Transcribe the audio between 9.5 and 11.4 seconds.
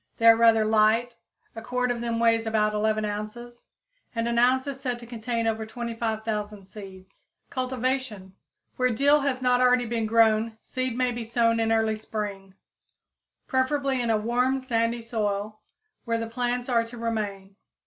already been grown seed may be